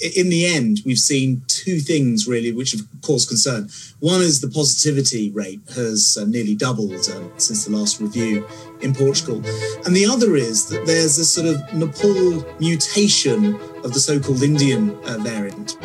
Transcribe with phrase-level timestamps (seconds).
[0.00, 3.68] in the end, we've seen two things really which have caused concern.
[4.00, 8.46] One is the positivity rate has uh, nearly doubled um, since the last review
[8.80, 9.42] in Portugal.
[9.84, 14.42] And the other is that there's a sort of Nepal mutation of the so called
[14.42, 15.76] Indian uh, variant.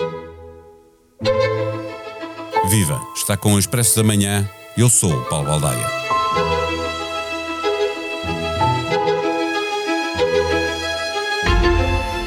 [2.70, 3.00] Viva!
[3.16, 4.50] Está com o Expresso da Manhã.
[4.77, 6.05] Eu sou Paulo Baldaia.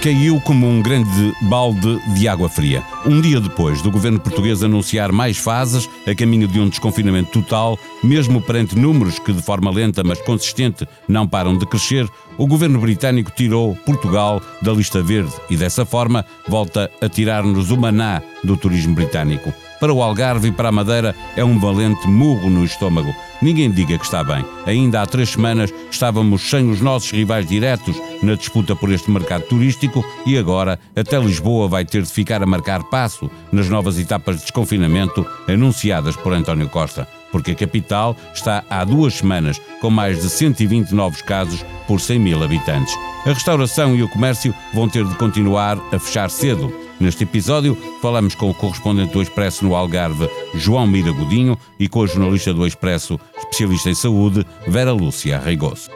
[0.09, 2.83] Caiu como um grande balde de água fria.
[3.05, 7.79] Um dia depois do governo português anunciar mais fases a caminho de um desconfinamento total,
[8.03, 12.09] mesmo perante números que de forma lenta mas consistente não param de crescer,
[12.39, 17.77] o governo britânico tirou Portugal da lista verde e dessa forma volta a tirar-nos o
[17.77, 19.53] maná do turismo britânico.
[19.81, 23.15] Para o Algarve e para a Madeira é um valente murro no estômago.
[23.41, 24.45] Ninguém diga que está bem.
[24.67, 29.45] Ainda há três semanas estávamos sem os nossos rivais diretos na disputa por este mercado
[29.45, 34.37] turístico e agora até Lisboa vai ter de ficar a marcar passo nas novas etapas
[34.37, 40.21] de desconfinamento anunciadas por António Costa, porque a capital está há duas semanas com mais
[40.21, 42.95] de 120 novos casos por 100 mil habitantes.
[43.25, 46.88] A restauração e o comércio vão ter de continuar a fechar cedo.
[47.01, 52.03] Neste episódio, falamos com o correspondente do Expresso no Algarve, João Mira Godinho, e com
[52.03, 55.91] a jornalista do Expresso, especialista em saúde, Vera Lúcia Reigoso.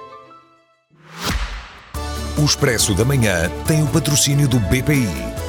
[2.38, 5.08] O Expresso da Manhã tem o patrocínio do BPI,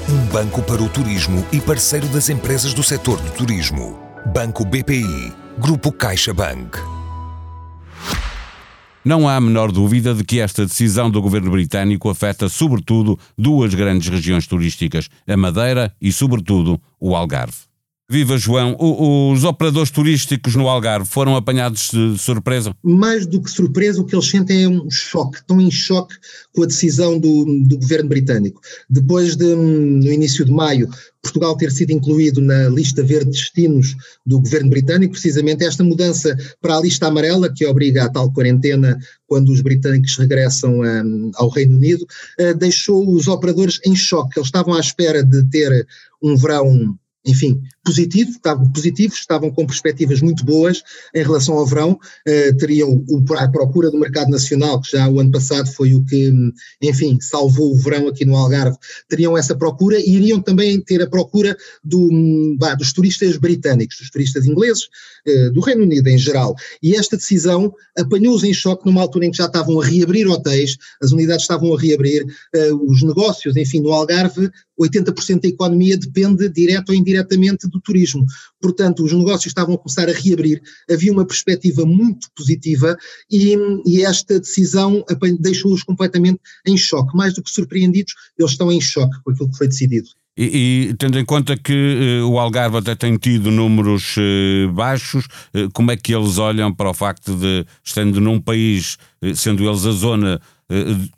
[0.10, 4.00] um banco para o turismo e parceiro das empresas do setor do turismo.
[4.34, 6.93] Banco BPI, Grupo CaixaBank.
[9.06, 13.74] Não há a menor dúvida de que esta decisão do governo britânico afeta sobretudo duas
[13.74, 17.73] grandes regiões turísticas, a Madeira e, sobretudo, o Algarve.
[18.10, 22.76] Viva João, o, os operadores turísticos no Algarve foram apanhados de surpresa?
[22.84, 26.16] Mais do que surpresa, o que eles sentem é um choque, estão em choque
[26.54, 28.60] com a decisão do, do governo britânico.
[28.90, 30.90] Depois de, no início de maio,
[31.24, 33.96] Portugal ter sido incluído na lista verde de destinos
[34.26, 39.00] do governo britânico, precisamente esta mudança para a lista amarela, que obriga a tal quarentena
[39.26, 42.06] quando os britânicos regressam um, ao Reino Unido,
[42.40, 44.38] uh, deixou os operadores em choque.
[44.38, 45.88] Eles estavam à espera de ter
[46.22, 51.92] um verão enfim, positivo, estavam positivos, estavam com perspectivas muito boas em relação ao verão,
[51.92, 56.04] uh, teriam o, a procura do mercado nacional, que já o ano passado foi o
[56.04, 56.32] que,
[56.82, 61.08] enfim, salvou o verão aqui no Algarve, teriam essa procura e iriam também ter a
[61.08, 64.90] procura do, bah, dos turistas britânicos, dos turistas ingleses,
[65.54, 66.56] do Reino Unido em geral.
[66.82, 70.78] E esta decisão apanhou-os em choque numa altura em que já estavam a reabrir hotéis,
[71.02, 76.50] as unidades estavam a reabrir, uh, os negócios, enfim, no Algarve 80% da economia depende
[76.50, 78.26] direto ou indiretamente do turismo.
[78.62, 82.98] Portanto, os negócios estavam a começar a reabrir, havia uma perspectiva muito positiva
[83.30, 83.56] e,
[83.86, 85.06] e esta decisão
[85.40, 87.16] deixou-os completamente em choque.
[87.16, 90.10] Mais do que surpreendidos, eles estão em choque com aquilo que foi decidido.
[90.36, 95.26] E, e, tendo em conta que uh, o Algarve até tem tido números uh, baixos,
[95.54, 98.98] uh, como é que eles olham para o facto de, estando num país,
[99.36, 100.42] sendo eles a zona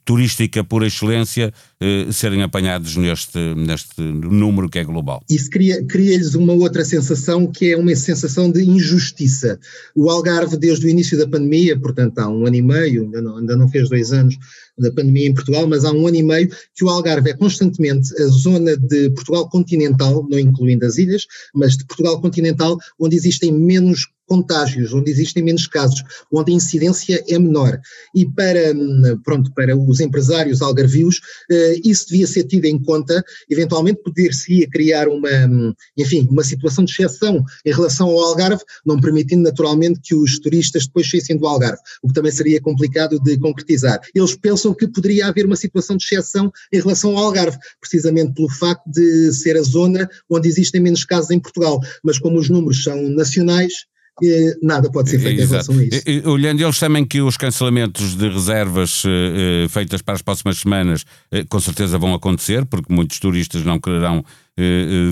[0.03, 5.21] turística por excelência, eh, serem apanhados neste, neste número que é global.
[5.29, 9.59] Isso cria-lhes cria uma outra sensação que é uma sensação de injustiça.
[9.95, 13.37] O Algarve, desde o início da pandemia, portanto há um ano e meio, ainda não,
[13.37, 14.35] ainda não fez dois anos
[14.77, 18.13] da pandemia em Portugal, mas há um ano e meio que o Algarve é constantemente
[18.21, 23.51] a zona de Portugal continental, não incluindo as ilhas, mas de Portugal continental, onde existem
[23.53, 27.79] menos contágios, onde existem menos casos, onde a incidência é menor.
[28.13, 28.73] E para,
[29.23, 31.19] pronto, para os empresários algarvios,
[31.49, 36.91] eh, isso devia ser tido em conta, eventualmente poder-se criar uma, enfim, uma situação de
[36.91, 41.79] exceção em relação ao Algarve, não permitindo naturalmente que os turistas depois saíssem do Algarve,
[42.01, 43.99] o que também seria complicado de concretizar.
[44.13, 48.49] Eles pensam que poderia haver uma situação de exceção em relação ao Algarve, precisamente pelo
[48.49, 52.83] facto de ser a zona onde existem menos casos em Portugal, mas como os números
[52.83, 53.85] são nacionais,
[54.61, 55.71] nada pode ser feito Exato.
[55.71, 56.29] em relação a isso.
[56.29, 61.01] Olhando, eles temem que os cancelamentos de reservas uh, feitas para as próximas semanas
[61.33, 64.23] uh, com certeza vão acontecer, porque muitos turistas não quererão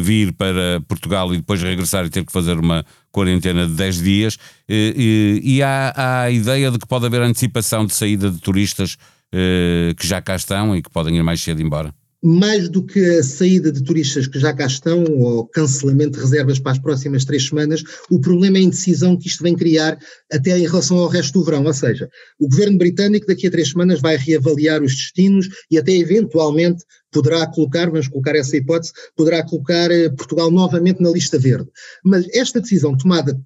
[0.02, 4.38] vir para Portugal e depois regressar e ter que fazer uma quarentena de 10 dias.
[4.70, 8.96] e, e há, há, a ideia de que pode haver antecipação de saída de turistas
[9.98, 11.94] que já cá estão e que podem ir mais cedo embora
[12.24, 16.58] mais do que a saída de turistas que já cá estão ou cancelamento de reservas
[16.58, 20.00] para as próximas três semanas, o problema é a indecisão que isto vem criar
[20.32, 21.66] até em relação ao resto do verão.
[21.66, 22.10] Ou seja,
[22.40, 27.46] o governo britânico daqui a três semanas vai reavaliar os destinos e até eventualmente poderá
[27.48, 31.70] colocar, vamos colocar essa hipótese, poderá colocar eh, Portugal novamente na lista verde.
[32.04, 33.40] Mas esta decisão tomada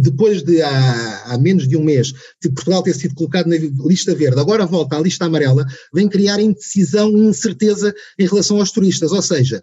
[0.00, 4.14] depois de há, há, menos de um mês de Portugal ter sido colocado na lista
[4.14, 9.10] verde, agora volta à lista amarela, vem criar indecisão e incerteza em relação aos turistas.
[9.10, 9.60] Ou seja,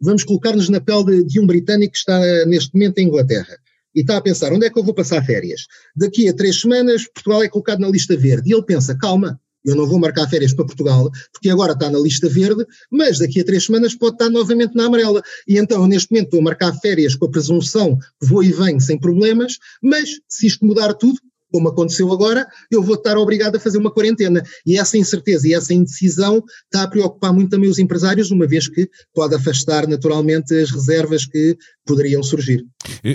[0.00, 3.58] vamos colocar-nos na pele de, de um britânico que está neste momento em Inglaterra
[3.94, 5.62] e está a pensar onde é que eu vou passar férias.
[5.96, 8.50] Daqui a três semanas, Portugal é colocado na lista verde.
[8.50, 11.98] E ele pensa: calma, eu não vou marcar férias para Portugal, porque agora está na
[11.98, 15.22] lista verde, mas daqui a três semanas pode estar novamente na amarela.
[15.48, 18.80] E então, neste momento, estou a marcar férias com a presunção que vou e venho
[18.80, 21.18] sem problemas, mas se isto mudar tudo,
[21.54, 24.42] como aconteceu agora, eu vou estar obrigado a fazer uma quarentena.
[24.66, 28.66] E essa incerteza e essa indecisão está a preocupar muito também os empresários, uma vez
[28.66, 31.56] que pode afastar naturalmente as reservas que
[31.86, 32.64] poderiam surgir.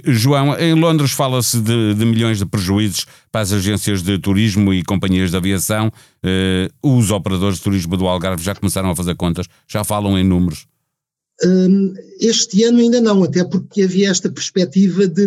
[0.05, 4.85] João, em Londres fala-se de, de, milhões de prejuízos para as agências de turismo e
[4.85, 5.91] companhias de aviação.
[6.23, 10.23] Uh, os operadores de turismo do Algarve já começaram a fazer contas, já falam em
[10.23, 10.65] números.
[11.45, 15.25] Um, este ano ainda não, até porque havia esta perspectiva de,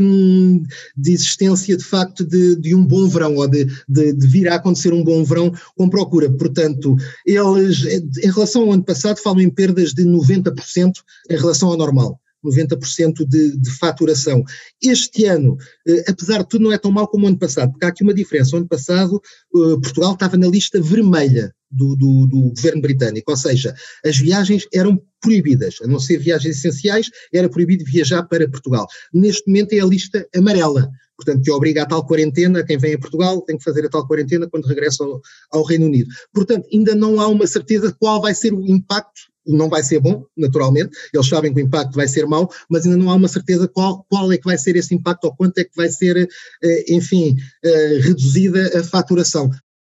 [0.97, 4.57] de existência de facto de, de, um bom verão, ou de, de, de, vir a
[4.57, 6.31] acontecer um bom verão com procura.
[6.31, 10.93] Portanto, eles, em relação ao ano passado, falam em perdas de 90%
[11.31, 12.22] em relação ao normal.
[12.45, 14.43] 90% de, de faturação.
[14.83, 15.57] Este ano,
[15.87, 18.03] eh, apesar de tudo, não é tão mal como o ano passado, porque há aqui
[18.03, 18.55] uma diferença.
[18.55, 19.21] O ano passado,
[19.55, 23.75] eh, Portugal estava na lista vermelha do, do, do, governo britânico, ou seja,
[24.05, 28.87] as viagens eram proibidas, a não ser viagens essenciais, era proibido viajar para Portugal.
[29.13, 32.99] Neste momento é a lista amarela, portanto, que obriga a tal quarentena, quem vem a
[32.99, 36.11] Portugal tem que fazer a tal quarentena quando regressa ao, ao Reino Unido.
[36.33, 40.01] Portanto, ainda não há uma certeza de qual vai ser o impacto não vai ser
[40.01, 43.29] bom, naturalmente, eles sabem que o impacto vai ser mau, mas ainda não há uma
[43.29, 46.29] certeza qual, qual é que vai ser esse impacto ou quanto é que vai ser,
[46.63, 49.51] eh, enfim, eh, reduzida a faturação.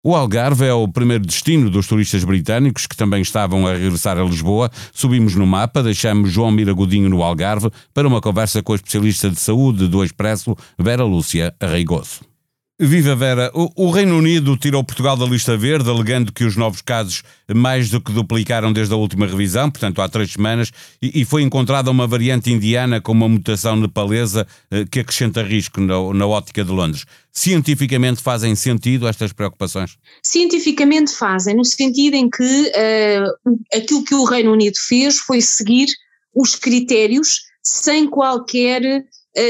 [0.06, 4.22] O Algarve é o primeiro destino dos turistas britânicos que também estavam a regressar a
[4.22, 4.70] Lisboa.
[4.92, 9.40] Subimos no mapa, deixamos João Miragodinho no Algarve para uma conversa com a especialista de
[9.40, 12.33] saúde do Expresso, Vera Lúcia Arreigoso.
[12.76, 17.22] Viva Vera, o, Reino Unido tirou Portugal da lista verde, alegando que os novos casos
[17.54, 21.88] mais do que duplicaram desde a última revisão, portanto há três semanas, e, foi encontrada
[21.88, 26.72] uma variante indiana com uma mutação nepalesa eh, que acrescenta risco na, na ótica de
[26.72, 27.04] Londres.
[27.30, 29.96] Cientificamente fazem sentido estas preocupações?
[30.20, 35.86] Cientificamente fazem, no sentido em que uh, aquilo que o Reino Unido fez foi seguir
[36.34, 39.04] os critérios sem qualquer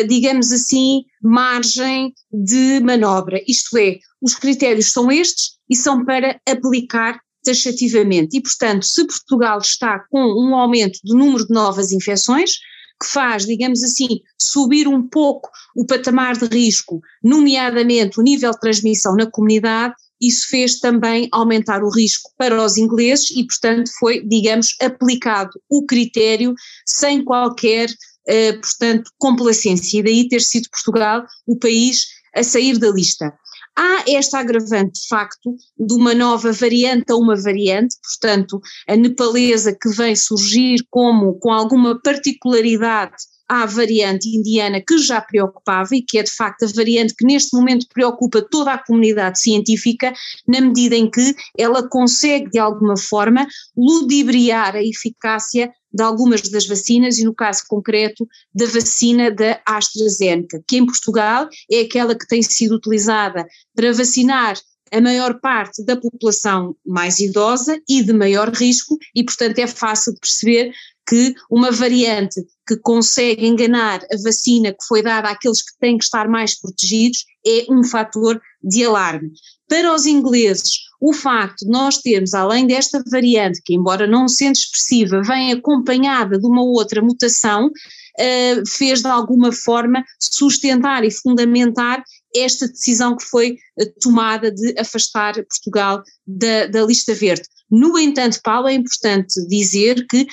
[0.08, 3.42] digamos assim, margem de manobra.
[3.46, 8.36] Isto é, os critérios são estes e são para aplicar taxativamente.
[8.36, 12.58] E, portanto, se Portugal está com um aumento do número de novas infecções,
[13.00, 18.60] que faz, digamos assim, subir um pouco o patamar de risco, nomeadamente o nível de
[18.60, 24.24] transmissão na comunidade, isso fez também aumentar o risco para os ingleses e, portanto, foi,
[24.26, 26.54] digamos, aplicado o critério
[26.86, 27.90] sem qualquer
[28.28, 33.32] uh, portanto, complacência, e daí ter sido Portugal o país a sair da lista.
[33.76, 39.76] Há esta agravante, de facto, de uma nova variante a uma variante, portanto, a nepalesa
[39.80, 43.16] que vem surgir como com alguma particularidade
[43.48, 47.54] à variante indiana que já preocupava e que é de facto a variante que neste
[47.56, 50.12] momento preocupa toda a comunidade científica,
[50.46, 53.46] na medida em que ela consegue de alguma forma
[53.76, 60.62] ludibriar a eficácia de algumas das vacinas e no caso concreto da vacina da AstraZeneca,
[60.66, 64.56] que em Portugal é aquela que tem sido utilizada para vacinar
[64.92, 70.14] a maior parte da população mais idosa e de maior risco, e portanto é fácil
[70.14, 70.72] de perceber
[71.06, 76.04] que uma variante que consegue enganar a vacina que foi dada àqueles que têm que
[76.04, 79.30] estar mais protegidos é um fator de alarme.
[79.68, 84.56] Para os ingleses, o facto de nós termos, além desta variante, que embora não sendo
[84.56, 92.02] expressiva, vem acompanhada de uma outra mutação, uh, fez de alguma forma sustentar e fundamentar
[92.34, 97.44] esta decisão que foi uh, tomada de afastar Portugal da, da lista verde.
[97.70, 100.26] No entanto, Paulo, é importante dizer que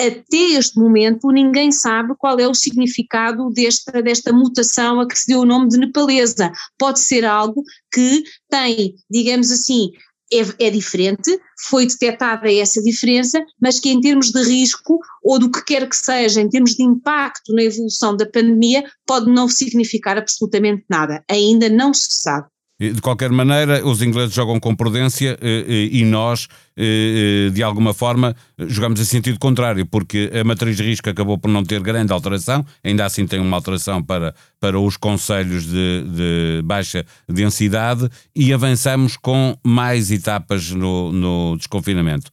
[0.00, 5.26] até este momento ninguém sabe qual é o significado desta, desta mutação a que se
[5.26, 6.52] deu o nome de nepalesa.
[6.78, 7.62] Pode ser algo
[7.92, 9.90] que tem, digamos assim,
[10.32, 15.50] é, é, diferente, foi detectada essa diferença, mas que em termos de risco ou do
[15.50, 20.18] que quer que seja, em termos de impacto na evolução da pandemia, pode não significar
[20.18, 21.24] absolutamente nada.
[21.28, 22.46] Ainda não se sabe.
[22.80, 27.92] De qualquer maneira, os ingleses jogam com prudência eh, eh, e nós, eh, de alguma
[27.92, 32.12] forma, jogamos em sentido contrário, porque a matriz de risco acabou por não ter grande
[32.12, 38.52] alteração, ainda assim tem uma alteração para, para os conselhos de, de baixa densidade e
[38.52, 42.30] avançamos com mais etapas no, no desconfinamento.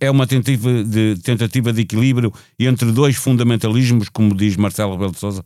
[0.00, 5.18] É uma tentativa de, tentativa de equilíbrio entre dois fundamentalismos, como diz Marcelo Rebelo de
[5.18, 5.44] Sousa?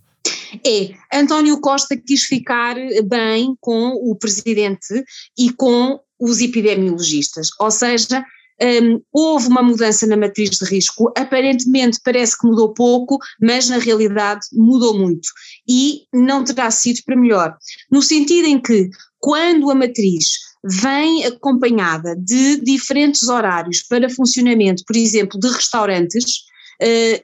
[0.66, 5.04] É António Costa quis ficar bem com o presidente
[5.38, 8.24] e com os epidemiologistas, ou seja,
[8.60, 13.78] um, houve uma mudança na matriz de risco, aparentemente parece que mudou pouco, mas na
[13.78, 15.28] realidade mudou muito.
[15.68, 17.56] E não terá sido para melhor,
[17.90, 18.90] no sentido em que
[19.20, 26.42] quando a matriz vem acompanhada de diferentes horários para funcionamento, por exemplo, de restaurantes,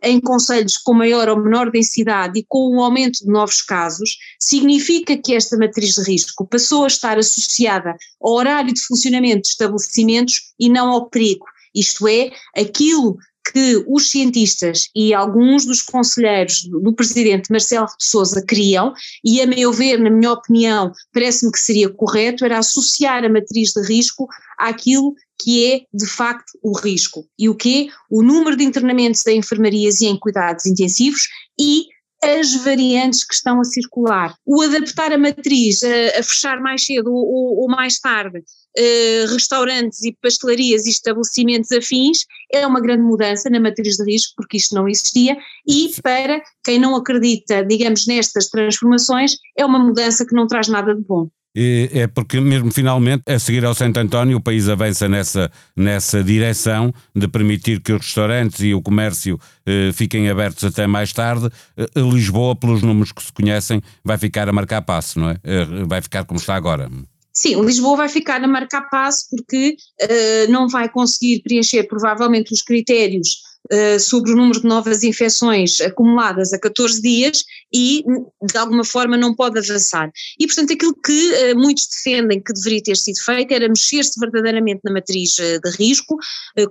[0.03, 5.17] em conselhos com maior ou menor densidade e com o aumento de novos casos, significa
[5.17, 10.53] que esta matriz de risco passou a estar associada ao horário de funcionamento de estabelecimentos
[10.59, 11.47] e não ao perigo.
[11.75, 13.17] Isto é, aquilo
[13.53, 18.93] que os cientistas e alguns dos conselheiros do presidente Marcelo de Souza queriam,
[19.25, 23.73] e a meu ver, na minha opinião, parece-me que seria correto, era associar a matriz
[23.73, 24.27] de risco
[24.59, 27.27] àquilo que é de facto o risco.
[27.39, 31.29] E o que O número de internamentos em enfermarias e em cuidados intensivos
[31.61, 31.87] e
[32.23, 34.35] as variantes que estão a circular.
[34.47, 38.43] O adaptar a matriz, a, a fechar mais cedo ou, ou mais tarde,
[38.79, 44.35] uh, restaurantes e pastelarias e estabelecimentos afins, é uma grande mudança na matriz de risco,
[44.37, 50.27] porque isto não existia, e para quem não acredita, digamos, nestas transformações, é uma mudança
[50.27, 54.39] que não traz nada de bom é porque mesmo finalmente, a seguir ao Santo António,
[54.39, 59.93] o país avança nessa, nessa direção de permitir que os restaurantes e o comércio eh,
[59.93, 61.49] fiquem abertos até mais tarde.
[61.77, 65.37] Eh, Lisboa, pelos números que se conhecem, vai ficar a marcar passo, não é?
[65.45, 66.91] Eh, vai ficar como está agora.
[67.37, 72.63] Sim, Lisboa vai ficar a marcar passo porque uh, não vai conseguir preencher provavelmente os
[72.63, 73.41] critérios
[73.73, 77.43] uh, sobre o número de novas infecções acumuladas a 14 dias
[77.75, 78.05] e
[78.41, 80.13] de alguma forma não pode avançar.
[80.39, 84.83] E portanto aquilo que uh, muitos defendem que deveria ter sido feito era mexer-se verdadeiramente
[84.85, 86.17] na matriz de risco,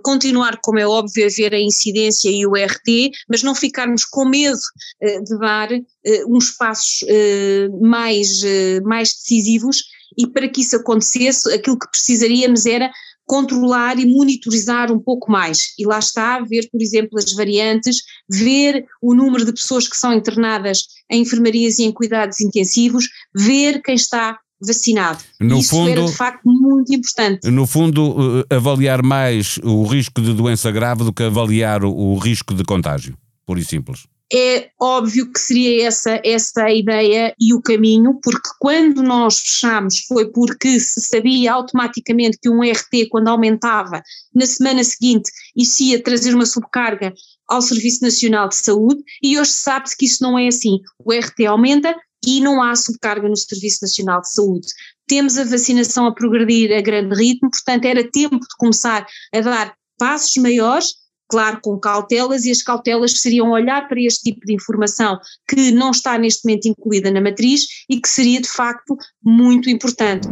[0.01, 4.23] continuar como é óbvio a ver a incidência e o RT, mas não ficarmos com
[4.23, 4.57] medo
[5.01, 5.69] de dar
[6.27, 7.05] uns passos
[7.81, 8.41] mais,
[8.85, 9.83] mais decisivos
[10.17, 12.91] e para que isso acontecesse, aquilo que precisaríamos era
[13.25, 15.73] controlar e monitorizar um pouco mais.
[15.79, 20.13] E lá está, ver, por exemplo, as variantes, ver o número de pessoas que são
[20.13, 25.19] internadas em enfermarias e em cuidados intensivos, ver quem está vacinado.
[25.39, 27.49] No Isso fundo, era de facto muito importante.
[27.49, 32.53] No fundo, eh, avaliar mais o risco de doença grave do que avaliar o risco
[32.53, 37.61] de contágio, por e simples é óbvio que seria essa, essa a ideia e o
[37.61, 44.01] caminho, porque quando nós fechamos foi porque se sabia automaticamente que um RT, quando aumentava,
[44.33, 47.13] na semana seguinte, isso ia trazer uma subcarga
[47.47, 50.79] ao Serviço Nacional de Saúde, e hoje sabe-se que isso não é assim.
[51.03, 54.67] O RT aumenta e não há subcarga no Serviço Nacional de Saúde.
[55.07, 59.75] Temos a vacinação a progredir a grande ritmo, portanto era tempo de começar a dar
[59.97, 61.02] passos maiores
[61.33, 65.89] claro, com cautelas, e as cautelas seriam olhar para este tipo de informação que não
[65.89, 70.27] está neste momento incluída na matriz e que seria de facto muito importante.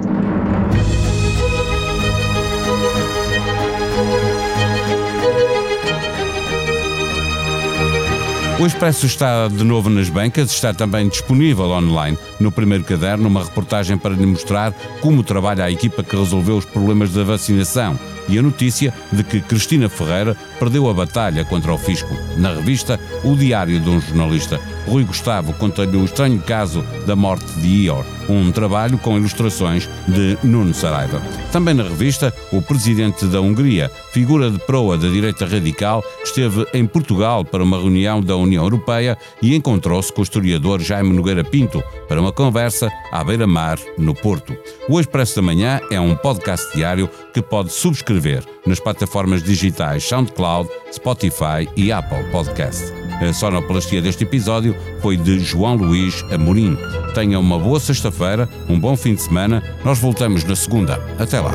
[8.62, 12.16] O Expresso está de novo nas bancas, está também disponível online.
[12.40, 16.66] No primeiro caderno, uma reportagem para lhe mostrar como trabalha a equipa que resolveu os
[16.66, 18.00] problemas da vacinação
[18.30, 22.16] e a notícia de que Cristina Ferreira perdeu a batalha contra o fisco.
[22.38, 24.62] Na revista, o diário de um jornalista.
[24.88, 30.38] Rui Gustavo conta-lhe o estranho caso da morte de Ior, um trabalho com ilustrações de
[30.44, 31.22] Nuno Saraiva.
[31.52, 36.86] Também na revista, o presidente da Hungria, figura de proa da direita radical, esteve em
[36.86, 41.84] Portugal para uma reunião da União Europeia e encontrou-se com o historiador Jaime Nogueira Pinto
[42.08, 44.56] para uma conversa à beira-mar, no Porto.
[44.90, 50.70] O Expresso da Manhã é um podcast diário que pode subscrever nas plataformas digitais SoundCloud,
[50.92, 53.01] Spotify e Apple Podcast.
[53.22, 56.76] A sonoplastia deste episódio foi de João Luís Amorim.
[57.14, 59.62] Tenha uma boa sexta-feira, um bom fim de semana.
[59.86, 61.00] Nós voltamos na segunda.
[61.20, 61.52] Até lá.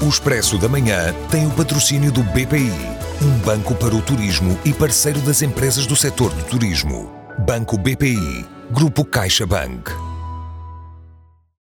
[0.00, 2.72] O Expresso da Manhã tem o patrocínio do BPI,
[3.22, 7.12] um banco para o turismo e parceiro das empresas do setor do turismo.
[7.46, 10.01] Banco BPI, Grupo CaixaBank.